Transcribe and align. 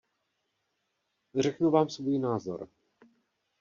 Řeknu 1.39 1.71
vám 1.71 1.89
svůj 1.89 2.19
názor. 2.19 2.67